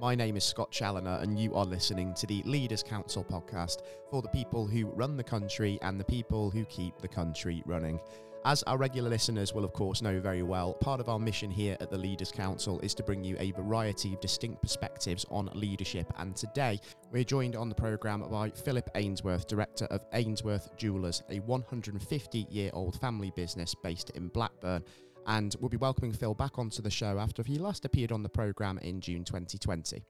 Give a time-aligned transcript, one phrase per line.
[0.00, 3.78] My name is Scott Challoner, and you are listening to the Leaders Council podcast
[4.08, 7.98] for the people who run the country and the people who keep the country running.
[8.44, 11.76] As our regular listeners will, of course, know very well, part of our mission here
[11.80, 16.06] at the Leaders Council is to bring you a variety of distinct perspectives on leadership.
[16.18, 16.78] And today,
[17.10, 22.70] we're joined on the programme by Philip Ainsworth, Director of Ainsworth Jewellers, a 150 year
[22.72, 24.84] old family business based in Blackburn.
[25.26, 28.28] And we'll be welcoming Phil back onto the show after he last appeared on the
[28.28, 30.02] programme in June 2020.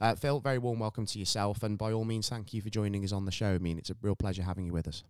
[0.00, 3.04] Uh, Phil, very warm welcome to yourself, and by all means, thank you for joining
[3.04, 3.54] us on the show.
[3.54, 5.04] I mean, it's a real pleasure having you with us.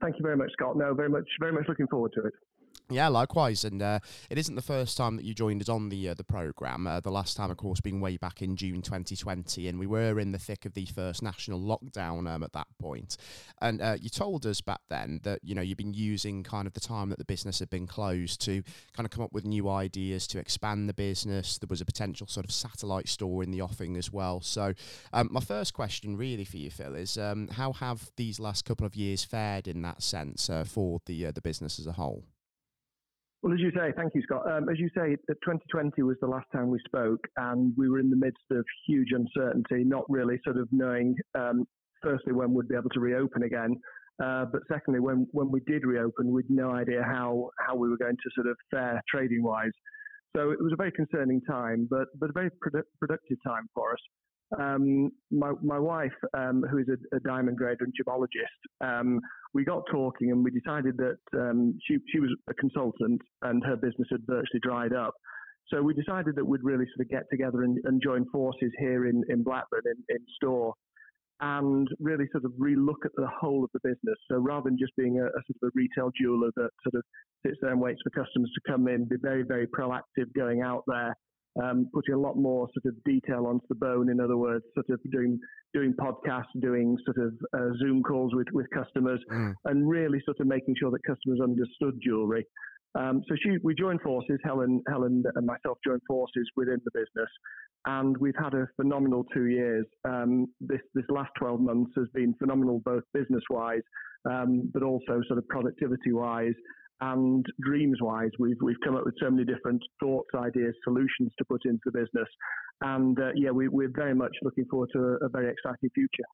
[0.00, 0.76] Thank you very much, Scott.
[0.76, 2.32] No, very much, very much looking forward to it.
[2.90, 3.98] Yeah, likewise, and uh,
[4.30, 6.86] it isn't the first time that you joined us on the uh, the program.
[6.86, 10.18] Uh, the last time, of course, being way back in June 2020, and we were
[10.18, 13.18] in the thick of the first national lockdown um, at that point.
[13.60, 16.72] And uh, you told us back then that you know you've been using kind of
[16.72, 18.62] the time that the business had been closed to
[18.96, 21.58] kind of come up with new ideas to expand the business.
[21.58, 24.40] There was a potential sort of satellite store in the offing as well.
[24.40, 24.72] So,
[25.12, 28.86] um, my first question, really, for you, Phil, is um, how have these last couple
[28.86, 32.24] of years fared in that sense uh, for the uh, the business as a whole?
[33.42, 34.50] Well, as you say, thank you, Scott.
[34.50, 38.10] Um, as you say, 2020 was the last time we spoke, and we were in
[38.10, 41.64] the midst of huge uncertainty, not really sort of knowing, um,
[42.02, 43.76] firstly, when we'd be able to reopen again,
[44.22, 47.96] uh, but secondly, when, when we did reopen, we'd no idea how, how we were
[47.96, 49.70] going to sort of fare trading wise.
[50.36, 53.92] So it was a very concerning time, but, but a very produ- productive time for
[53.92, 54.00] us
[54.56, 59.20] um, my, my wife, um, who is a, a, diamond grader and gemologist, um,
[59.52, 63.76] we got talking and we decided that um, she, she was a consultant and her
[63.76, 65.14] business had virtually dried up.
[65.68, 69.06] So we decided that we'd really sort of get together and, and join forces here
[69.06, 70.72] in, in Blackburn in, in store
[71.40, 74.18] and really sort of relook at the whole of the business.
[74.30, 77.02] So rather than just being a, a, sort of a retail jeweler that sort of
[77.46, 80.84] sits there and waits for customers to come in, be very, very proactive going out
[80.86, 81.14] there
[81.62, 84.10] um, putting a lot more sort of detail onto the bone.
[84.10, 85.38] In other words, sort of doing
[85.74, 89.54] doing podcasts, doing sort of uh, Zoom calls with with customers, mm.
[89.64, 92.46] and really sort of making sure that customers understood jewellery.
[92.98, 94.38] Um, so she, we joined forces.
[94.44, 97.30] Helen, Helen, and myself joined forces within the business,
[97.86, 99.86] and we've had a phenomenal two years.
[100.04, 103.82] Um, this this last twelve months has been phenomenal, both business wise,
[104.28, 106.54] um, but also sort of productivity wise
[107.00, 111.44] and dreams wise, we've we've come up with so many different thoughts, ideas, solutions to
[111.44, 112.28] put into the business,
[112.82, 116.24] and uh, yeah, we, are very much looking forward to a, a very exciting future.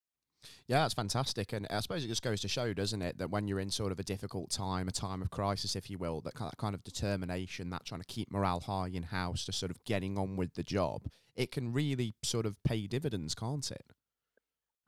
[0.66, 3.48] Yeah, that's fantastic, and I suppose it just goes to show, doesn't it, that when
[3.48, 6.34] you're in sort of a difficult time, a time of crisis, if you will, that
[6.34, 10.18] kind of determination, that trying to keep morale high in house, to sort of getting
[10.18, 11.02] on with the job,
[11.34, 13.84] it can really sort of pay dividends, can't it?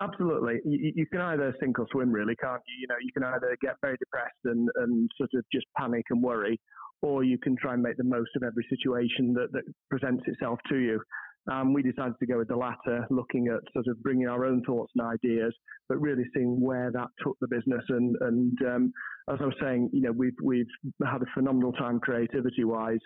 [0.01, 0.61] Absolutely.
[0.65, 2.75] You, you, can either sink or swim, really, can't you?
[2.83, 6.23] You know, you can either get very depressed and, and sort of just panic and
[6.23, 6.61] worry,
[7.01, 10.59] or you can try and make the most of every situation that, that presents itself
[10.69, 11.01] to you.
[11.51, 14.63] Um, we decided to go with the latter, looking at sort of bringing our own
[14.65, 15.55] thoughts and ideas,
[15.89, 17.85] but really seeing where that took the business.
[17.89, 18.93] And, and um,
[19.31, 20.67] as I was saying, you know, we've we've
[21.05, 22.99] had a phenomenal time creativity wise.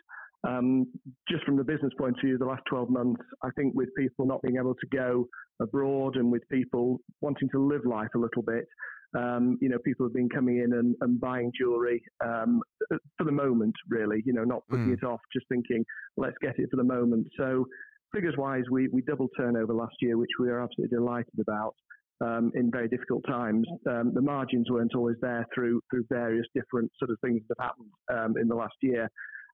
[0.48, 0.86] Um,
[1.28, 4.24] just from the business point of view, the last 12 months, I think with people
[4.26, 5.26] not being able to go
[5.60, 8.66] abroad and with people wanting to live life a little bit,
[9.18, 12.62] um, you know, people have been coming in and, and buying jewellery um,
[13.18, 14.94] for the moment, really, you know, not putting mm.
[14.94, 15.84] it off, just thinking,
[16.16, 17.26] let's get it for the moment.
[17.36, 17.66] So,
[18.14, 21.74] figures wise, we, we doubled turnover last year, which we are absolutely delighted about.
[22.22, 26.90] Um, in very difficult times, um, the margins weren't always there through through various different
[26.98, 29.08] sort of things that have happened um, in the last year.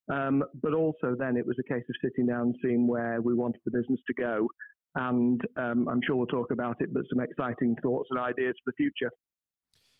[0.08, 3.60] Um, but also, then it was a case of sitting down seeing where we wanted
[3.64, 4.48] the business to go
[4.96, 8.72] and um, I'm sure we'll talk about it, but some exciting thoughts and ideas for
[8.72, 9.10] the future.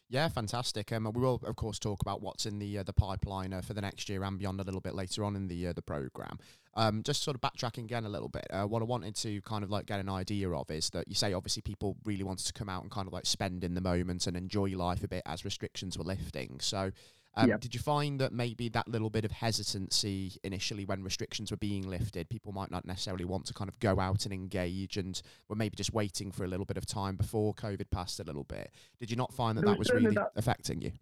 [0.08, 0.92] Yeah, fantastic.
[0.92, 3.74] Um, we will, of course, talk about what's in the uh, the pipeline uh, for
[3.74, 6.38] the next year and beyond a little bit later on in the uh, the program.
[6.74, 8.46] Um, just sort of backtracking again a little bit.
[8.50, 11.14] Uh, what I wanted to kind of like get an idea of is that you
[11.14, 13.80] say obviously people really wanted to come out and kind of like spend in the
[13.80, 16.60] moment and enjoy life a bit as restrictions were lifting.
[16.60, 16.92] So
[17.36, 21.56] um, Did you find that maybe that little bit of hesitancy initially when restrictions were
[21.58, 25.20] being lifted, people might not necessarily want to kind of go out and engage and
[25.48, 28.44] were maybe just waiting for a little bit of time before COVID passed a little
[28.44, 28.70] bit?
[28.98, 30.92] Did you not find that that was, was really that, affecting you?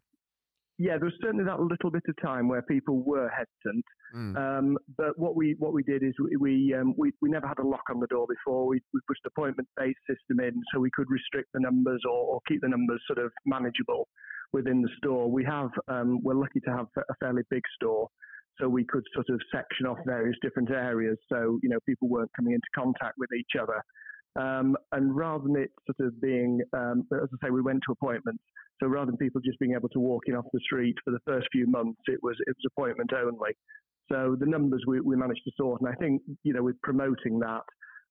[0.76, 3.84] Yeah, there was certainly that little bit of time where people were hesitant.
[4.14, 4.36] Mm.
[4.36, 7.58] Um, but what we what we did is we we, um, we, we never had
[7.58, 8.66] a lock on the door before.
[8.66, 12.34] We we pushed the appointment based system in so we could restrict the numbers or,
[12.34, 14.08] or keep the numbers sort of manageable
[14.52, 15.30] within the store.
[15.30, 18.08] We have um, we're lucky to have a fairly big store,
[18.60, 22.30] so we could sort of section off various different areas, so you know people weren't
[22.36, 23.82] coming into contact with each other.
[24.36, 27.92] Um, and rather than it sort of being, um, as I say, we went to
[27.92, 28.42] appointments.
[28.82, 31.20] So rather than people just being able to walk in off the street for the
[31.24, 33.54] first few months, it was it was appointment only.
[34.10, 37.38] So the numbers we, we managed to sort, and I think you know with promoting
[37.40, 37.62] that,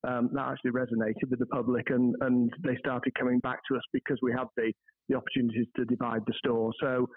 [0.07, 3.83] um, that actually resonated with the public, and, and they started coming back to us
[3.93, 4.71] because we had the,
[5.09, 6.71] the opportunities to divide the store.
[6.81, 7.07] So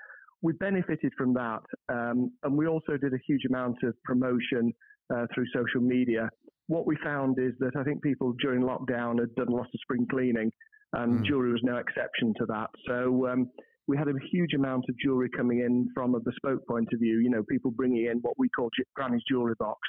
[0.43, 4.73] we benefited from that, um, and we also did a huge amount of promotion
[5.15, 6.29] uh, through social media.
[6.69, 10.07] What we found is that I think people during lockdown had done lots of spring
[10.11, 10.51] cleaning,
[10.93, 11.27] and mm.
[11.27, 12.71] jewelry was no exception to that.
[12.87, 13.51] So um,
[13.89, 17.19] we had a huge amount of jewelry coming in from a bespoke point of view.
[17.19, 19.81] You know, people bringing in what we call Granny's jewelry box,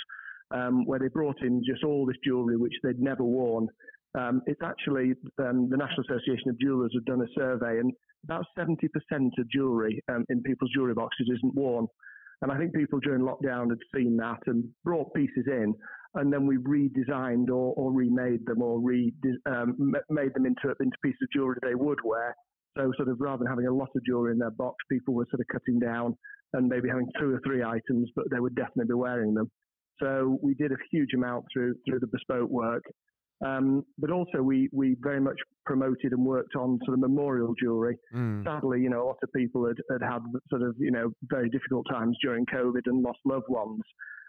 [0.51, 3.67] um, where they brought in just all this jewelry which they'd never worn.
[4.17, 7.91] Um, it's actually um, the National Association of Jewelers have done a survey, and
[8.23, 8.77] about 70%
[9.11, 11.87] of jewelry um, in people's jewelry boxes isn't worn.
[12.41, 15.73] And I think people during lockdown had seen that and brought pieces in,
[16.15, 19.11] and then we redesigned or, or remade them or re,
[19.47, 19.75] um,
[20.09, 22.35] made them into, into pieces of jewelry they would wear.
[22.77, 25.25] So, sort of rather than having a lot of jewelry in their box, people were
[25.31, 26.15] sort of cutting down
[26.53, 29.49] and maybe having two or three items, but they would definitely be wearing them.
[30.01, 32.83] So we did a huge amount through through the bespoke work,
[33.45, 37.97] um, but also we we very much promoted and worked on sort of memorial jewellery.
[38.15, 38.43] Mm.
[38.43, 41.49] Sadly, you know, a lot of people had, had had sort of you know very
[41.49, 43.81] difficult times during COVID and lost loved ones,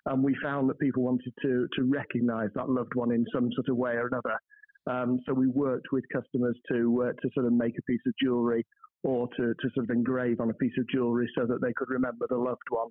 [0.07, 3.69] and we found that people wanted to to recognise that loved one in some sort
[3.69, 4.39] of way or another.
[4.87, 8.13] Um, so we worked with customers to uh, to sort of make a piece of
[8.23, 8.65] jewellery
[9.05, 11.89] or to, to sort of engrave on a piece of jewellery so that they could
[11.89, 12.89] remember the loved one.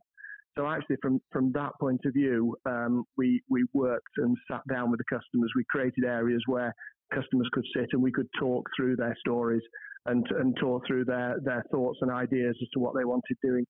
[0.57, 4.89] So actually, from from that point of view, um, we we worked and sat down
[4.89, 5.51] with the customers.
[5.56, 6.74] We created areas where
[7.13, 9.62] customers could sit and we could talk through their stories
[10.07, 13.66] and and talk through their their thoughts and ideas as to what they wanted doing.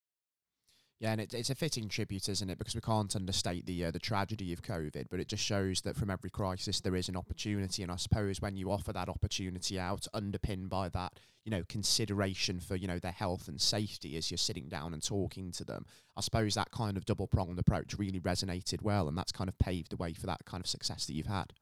[0.99, 2.57] Yeah, and it, it's a fitting tribute, isn't it?
[2.57, 5.95] Because we can't understate the uh, the tragedy of COVID, but it just shows that
[5.95, 7.83] from every crisis there is an opportunity.
[7.83, 12.59] And I suppose when you offer that opportunity out, underpinned by that, you know, consideration
[12.59, 15.85] for you know their health and safety as you're sitting down and talking to them,
[16.15, 19.57] I suppose that kind of double pronged approach really resonated well, and that's kind of
[19.59, 21.53] paved the way for that kind of success that you've had.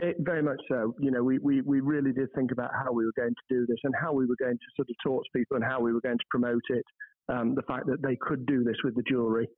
[0.00, 0.92] It, very much so.
[0.98, 3.64] You know, we, we, we really did think about how we were going to do
[3.64, 5.92] this and how we were going to sort of talk to people and how we
[5.92, 6.84] were going to promote it
[7.32, 9.48] um, the fact that they could do this with the jewellery.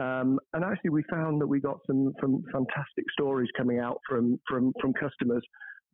[0.00, 4.40] Um, and actually, we found that we got some, some fantastic stories coming out from
[4.48, 5.44] from from customers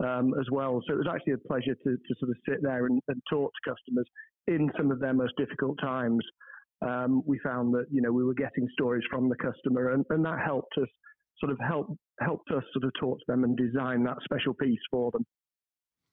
[0.04, 0.80] um, as well.
[0.86, 3.50] So it was actually a pleasure to, to sort of sit there and, and talk
[3.52, 4.06] to customers
[4.46, 6.24] in some of their most difficult times.
[6.80, 10.24] Um, we found that you know we were getting stories from the customer, and, and
[10.24, 10.88] that helped us
[11.40, 14.80] sort of help helped us sort of talk to them and design that special piece
[14.90, 15.24] for them.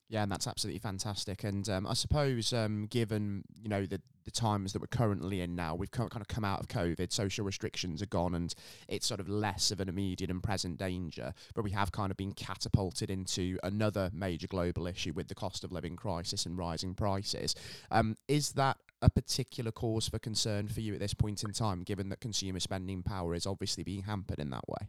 [0.08, 1.42] Yeah, and that's absolutely fantastic.
[1.42, 5.54] And um, I suppose, um, given you know the the times that we're currently in
[5.54, 8.54] now, we've kind of come out of COVID, social restrictions are gone, and
[8.88, 11.32] it's sort of less of an immediate and present danger.
[11.54, 15.64] But we have kind of been catapulted into another major global issue with the cost
[15.64, 17.54] of living crisis and rising prices.
[17.90, 21.82] Um, is that a particular cause for concern for you at this point in time,
[21.82, 24.88] given that consumer spending power is obviously being hampered in that way?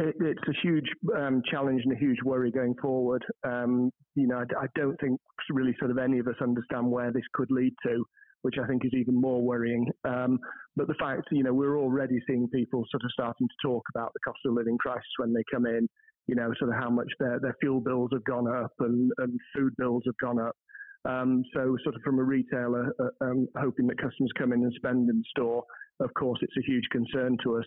[0.00, 0.86] It, it's a huge
[1.16, 3.24] um, challenge and a huge worry going forward.
[3.44, 5.20] Um, you know, I, I, don't think
[5.50, 8.04] really sort of any of us understand where this could lead to,
[8.42, 9.86] which I think is even more worrying.
[10.04, 10.38] Um,
[10.76, 14.12] but the fact, you know, we're already seeing people sort of starting to talk about
[14.14, 15.88] the cost of living crisis when they come in.
[16.26, 19.38] You know, sort of how much their, their fuel bills have gone up and, and
[19.54, 20.54] food bills have gone up.
[21.08, 24.72] Um, so, sort of from a retailer, uh, um, hoping that customers come in and
[24.76, 25.64] spend in store,
[25.98, 27.64] of course, it's a huge concern to us.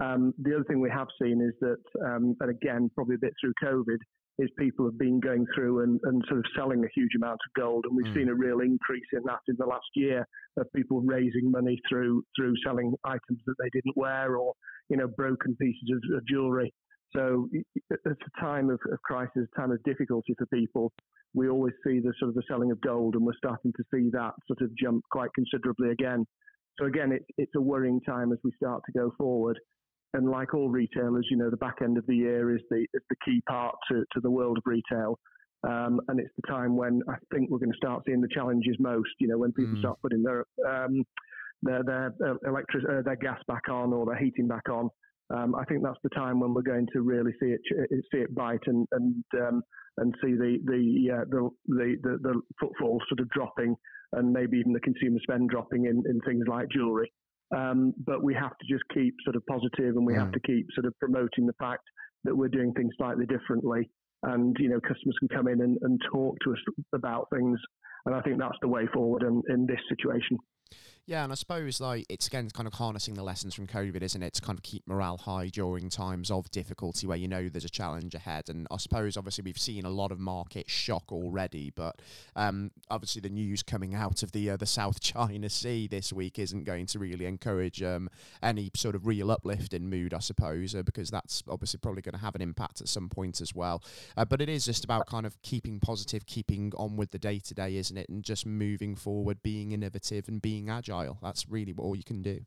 [0.00, 3.32] Um, the other thing we have seen is that, um, and again, probably a bit
[3.40, 3.98] through COVID,
[4.38, 7.60] is people have been going through and, and sort of selling a huge amount of
[7.60, 8.16] gold, and we've mm.
[8.16, 10.26] seen a real increase in that in the last year
[10.56, 14.52] of people raising money through through selling items that they didn't wear or
[14.88, 16.72] you know broken pieces of, of jewelry.
[17.14, 20.92] So it's a time of, of crisis, a time of difficulty for people.
[21.32, 24.10] We always see the sort of the selling of gold, and we're starting to see
[24.12, 26.26] that sort of jump quite considerably again.
[26.80, 29.60] So again, it's it's a worrying time as we start to go forward.
[30.14, 33.02] And like all retailers, you know, the back end of the year is the is
[33.10, 35.18] the key part to, to the world of retail.
[35.66, 38.76] Um, and it's the time when I think we're going to start seeing the challenges
[38.78, 39.10] most.
[39.18, 39.80] You know, when people mm.
[39.80, 41.02] start putting their um,
[41.62, 44.88] their their uh, electric uh, their gas back on or their heating back on.
[45.34, 47.60] Um, I think that's the time when we're going to really see it
[48.12, 49.62] see it bite and and um,
[49.98, 53.74] and see the the, uh, the, the the the footfall sort of dropping
[54.12, 57.12] and maybe even the consumer spend dropping in, in things like jewellery.
[57.54, 60.32] Um, but we have to just keep sort of positive and we have mm.
[60.34, 61.82] to keep sort of promoting the fact
[62.24, 63.90] that we're doing things slightly differently.
[64.22, 66.58] And, you know, customers can come in and, and talk to us
[66.94, 67.58] about things.
[68.06, 70.38] And I think that's the way forward in, in this situation.
[71.06, 74.22] Yeah, and I suppose like it's again kind of harnessing the lessons from COVID, isn't
[74.22, 74.32] it?
[74.34, 77.68] To kind of keep morale high during times of difficulty where you know there's a
[77.68, 78.48] challenge ahead.
[78.48, 82.00] And I suppose obviously we've seen a lot of market shock already, but
[82.36, 86.38] um, obviously the news coming out of the uh, the South China Sea this week
[86.38, 88.08] isn't going to really encourage um,
[88.42, 92.14] any sort of real uplift in mood, I suppose, uh, because that's obviously probably going
[92.14, 93.82] to have an impact at some point as well.
[94.16, 97.40] Uh, but it is just about kind of keeping positive, keeping on with the day
[97.40, 98.08] to day, isn't it?
[98.08, 102.22] And just moving forward, being innovative and being agile That's really what all you can
[102.22, 102.40] do.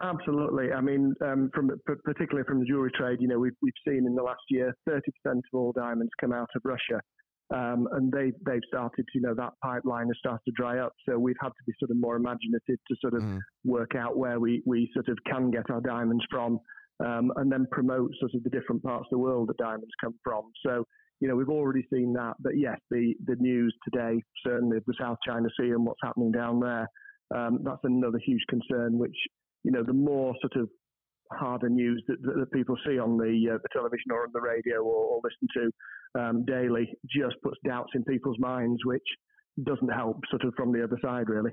[0.00, 0.72] Absolutely.
[0.72, 1.70] I mean, um, from
[2.04, 5.00] particularly from the jewelry trade, you know, we've we've seen in the last year 30%
[5.26, 7.00] of all diamonds come out of Russia,
[7.52, 10.92] um, and they they've started, you know, that pipeline has started to dry up.
[11.08, 13.40] So we've had to be sort of more imaginative to sort of mm.
[13.64, 16.60] work out where we we sort of can get our diamonds from,
[17.04, 20.14] um, and then promote sort of the different parts of the world that diamonds come
[20.22, 20.44] from.
[20.64, 20.84] So
[21.18, 22.34] you know, we've already seen that.
[22.38, 26.30] But yes, the the news today, certainly of the South China Sea and what's happening
[26.30, 26.86] down there
[27.34, 29.16] um, that's another huge concern, which,
[29.64, 30.68] you know, the more sort of
[31.32, 34.80] harder news that, that people see on the, uh, the television or on the radio
[34.80, 39.02] or, or listen to um, daily just puts doubts in people's minds, which
[39.64, 41.50] doesn't help sort of from the other side, really.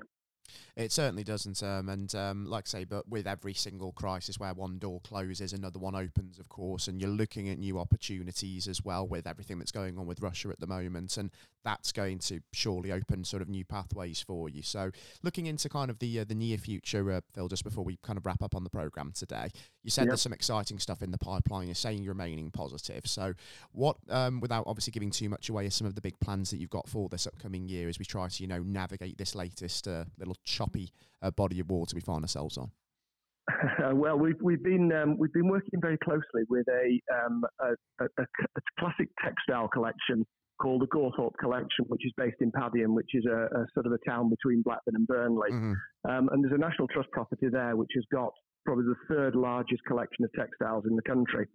[0.76, 1.62] It certainly doesn't.
[1.62, 5.52] Um, and um, like I say, but with every single crisis where one door closes,
[5.52, 9.58] another one opens, of course, and you're looking at new opportunities as well with everything
[9.58, 11.16] that's going on with Russia at the moment.
[11.16, 11.30] And
[11.64, 14.62] that's going to surely open sort of new pathways for you.
[14.62, 17.98] So looking into kind of the uh, the near future, uh, Phil, just before we
[18.02, 19.50] kind of wrap up on the program today,
[19.82, 20.10] you said yep.
[20.10, 21.66] there's some exciting stuff in the pipeline.
[21.66, 23.06] You're saying you're remaining positive.
[23.06, 23.34] So
[23.72, 26.58] what, um, without obviously giving too much away, are some of the big plans that
[26.58, 29.88] you've got for this upcoming year as we try to, you know, navigate this latest
[29.88, 32.70] uh, little choppy uh, body of water we find ourselves on?
[33.94, 38.22] well, we've we've been um, we've been working very closely with a, um, a, a,
[38.22, 40.26] a, classic textile collection
[40.60, 43.98] called the Gawthorpe Collection, which is based in Padiham, which is a, sort of a
[44.08, 45.50] town between Blackburn and Burnley.
[45.52, 46.10] Mm-hmm.
[46.10, 48.32] Um, and there's a National Trust property there, which has got
[48.64, 51.46] probably the third largest collection of textiles in the country.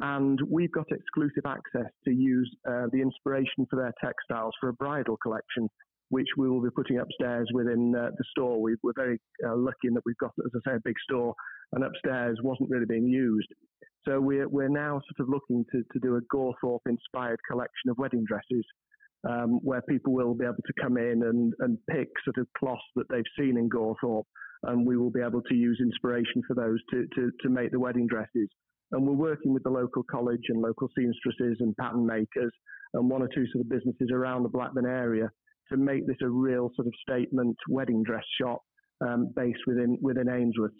[0.00, 4.74] And we've got exclusive access to use uh, the inspiration for their textiles for a
[4.74, 5.68] bridal collection
[6.10, 8.60] which we will be putting upstairs within uh, the store.
[8.60, 11.34] We, are very uh, lucky in that we've got, as I say, a big store,
[11.72, 13.48] and upstairs wasn't really being used.
[14.06, 17.98] So we're, we're now sort of looking to, to do a Gawthorpe inspired collection of
[17.98, 18.64] wedding dresses.
[19.26, 22.82] Um, where people will be able to come in and, and pick sort of cloths
[22.94, 24.26] that they've seen in Gawthorpe,
[24.64, 27.80] and we will be able to use inspiration for those to, to, to make the
[27.80, 28.48] wedding dresses.
[28.92, 32.52] And we're working with the local college and local seamstresses and pattern makers
[32.94, 35.28] and one or two sort of businesses around the Blackburn area
[35.70, 38.62] to make this a real sort of statement wedding dress shop
[39.06, 40.72] um, based within within Ainsworth.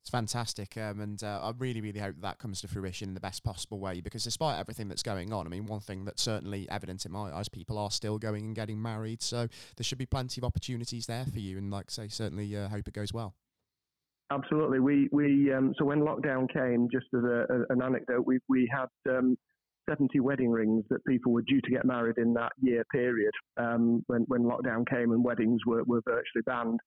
[0.00, 3.20] It's fantastic, um, and uh, I really, really hope that comes to fruition in the
[3.20, 4.00] best possible way.
[4.00, 7.30] Because despite everything that's going on, I mean, one thing that's certainly evident in my
[7.30, 9.20] eyes, people are still going and getting married.
[9.20, 12.56] So there should be plenty of opportunities there for you, and like I say, certainly
[12.56, 13.34] uh, hope it goes well.
[14.30, 14.80] Absolutely.
[14.80, 18.70] We we um, so when lockdown came, just as a, a, an anecdote, we we
[18.72, 19.36] had um,
[19.88, 24.02] 70 wedding rings that people were due to get married in that year period um,
[24.06, 26.80] when, when lockdown came and weddings were, were virtually banned.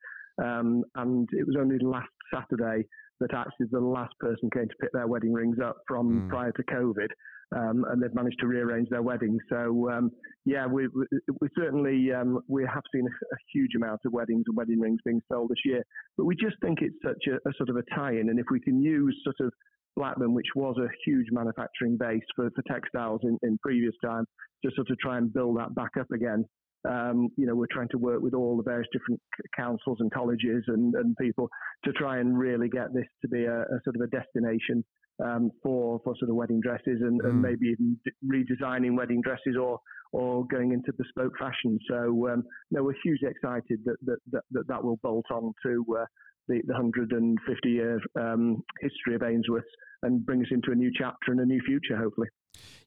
[0.44, 2.86] Um, and it was only last Saturday
[3.20, 6.30] that actually the last person came to pick their wedding rings up from mm.
[6.30, 7.08] prior to COVID.
[7.56, 9.38] Um, and they've managed to rearrange their wedding.
[9.48, 10.12] So um,
[10.44, 11.06] yeah, we, we,
[11.40, 15.00] we certainly um, we have seen a, a, huge amount of weddings and wedding rings
[15.06, 15.84] being sold this year.
[16.18, 18.60] But we just think it's such a, a sort of a tie-in, and if we
[18.60, 19.54] can use sort of
[19.96, 24.26] Blackburn, which was a huge manufacturing base for, for textiles in, in previous time,
[24.64, 26.46] to sort of try and build that back up again.
[26.90, 29.22] Um, you know, we're trying to work with all the various different
[29.56, 31.48] councils and colleges and, and people
[31.86, 34.84] to try and really get this to be a, a sort of a destination
[35.24, 37.30] um, for for sort of wedding dresses and, mm.
[37.30, 39.80] and maybe even redesigning wedding dresses or
[40.12, 41.80] or going into bespoke fashion.
[41.90, 45.86] So, um, no, we're hugely excited that that that, that, that will bolt on to
[46.00, 46.06] uh,
[46.48, 49.64] the, the 150 year um, history of Ainsworth
[50.04, 52.28] and bring us into a new chapter and a new future, hopefully.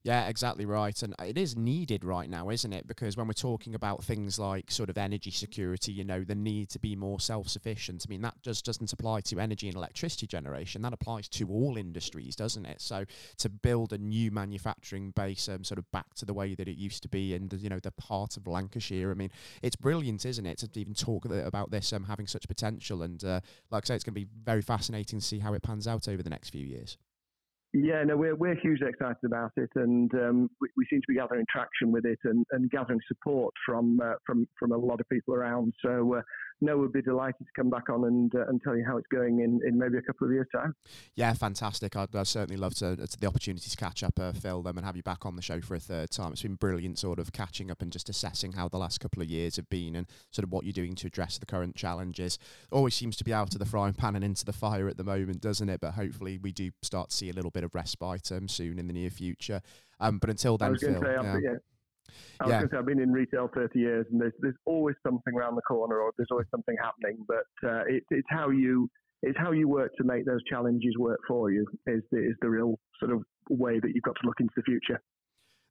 [0.07, 1.03] Yeah, exactly right.
[1.03, 2.87] And it is needed right now, isn't it?
[2.87, 6.69] Because when we're talking about things like sort of energy security, you know, the need
[6.71, 10.29] to be more self sufficient, I mean, that just doesn't apply to energy and electricity
[10.29, 10.83] generation.
[10.83, 12.81] That applies to all industries, doesn't it?
[12.81, 13.05] So
[13.39, 16.77] to build a new manufacturing base, um, sort of back to the way that it
[16.77, 19.31] used to be in the, you know, the part of Lancashire, I mean,
[19.61, 23.03] it's brilliant, isn't it, to even talk about this um, having such potential.
[23.03, 23.41] And uh,
[23.73, 26.07] like I say, it's going to be very fascinating to see how it pans out
[26.07, 26.97] over the next few years.
[27.79, 31.17] Yeah, no, we're we're hugely excited about it, and um, we, we, seem to be
[31.17, 35.07] gathering traction with it and, and gathering support from uh, from from a lot of
[35.11, 35.75] people around.
[35.85, 36.23] So uh,
[36.61, 39.07] no, we'd be delighted to come back on and uh, and tell you how it's
[39.09, 40.75] going in, in maybe a couple of years' time.
[41.15, 41.97] Yeah, fantastic.
[41.97, 44.87] I'd, I'd certainly love to, to, the opportunity to catch up, uh, Phil, them and
[44.87, 46.33] have you back on the show for a third time.
[46.33, 49.29] It's been brilliant, sort of catching up and just assessing how the last couple of
[49.29, 52.39] years have been and sort of what you're doing to address the current challenges.
[52.73, 55.05] Always seems to be out of the frying pan and into the fire at the
[55.05, 55.81] moment, doesn't it?
[55.81, 58.87] But hopefully we do start to see a little bit of respite um, soon in
[58.87, 59.61] the near future.
[60.01, 61.57] Um, but until then, Phil, say, yeah.
[62.09, 62.15] Yeah.
[62.41, 62.59] I was yeah.
[62.59, 65.57] going to say, I've been in retail 30 years, and there's there's always something around
[65.57, 67.25] the corner, or there's always something happening.
[67.27, 68.89] But uh, it, it's how you
[69.23, 72.51] it's how you work to make those challenges work for you is the, is the
[72.51, 75.01] real sort of way that you've got to look into the future.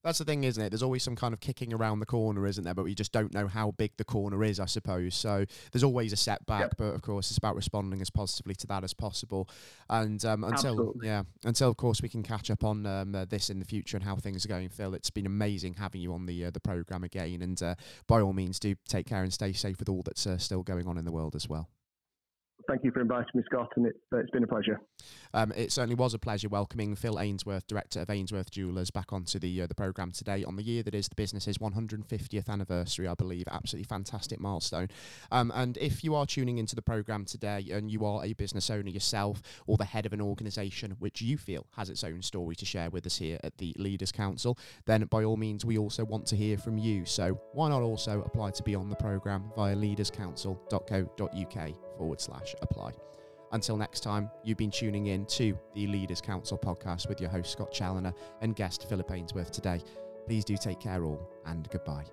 [0.06, 0.70] That's the thing, isn't it?
[0.70, 2.76] There's always some kind of kicking around the corner, isn't there?
[2.76, 5.16] But we just don't know how big the corner is, I suppose.
[5.16, 6.76] So there's always a setback, yep.
[6.78, 9.50] but of course, it's about responding as positively to that as possible.
[9.90, 11.08] And um, until, Absolutely.
[11.08, 13.98] yeah, until of course we can catch up on um, uh, this in the future
[13.98, 14.94] and how things are going, Phil.
[14.94, 17.42] It's been amazing having you on the uh, the program again.
[17.42, 17.74] And uh,
[18.06, 20.86] by all means, do take care and stay safe with all that's uh, still going
[20.86, 21.68] on in the world as well
[22.68, 24.80] thank you for inviting me, Scott, and it's, uh, it's been a pleasure.
[25.34, 29.40] Um, it certainly was a pleasure welcoming Phil Ainsworth, director of Ainsworth Jewelers, back onto
[29.40, 33.14] the uh, the program today on the year that is the business's 150th anniversary, I
[33.14, 33.46] believe.
[33.52, 34.90] Absolutely fantastic milestone.
[35.32, 38.70] Um, and if you are tuning into the program today and you are a business
[38.70, 42.56] owner yourself or the head of an organisation which you feel has its own story
[42.56, 46.06] to share with us here at the Leaders Council, then by all means we also
[46.06, 47.06] want to hear from you.
[47.06, 52.22] So why not also apply to be on the program via leaderscouncil.co.uk forward
[52.62, 52.92] apply.
[53.52, 57.52] Until next time, you've been tuning in to the Leaders Council podcast with your host
[57.52, 59.82] Scott Challoner and guest Philip Ainsworth today.
[60.26, 62.06] Please do take care all and goodbye.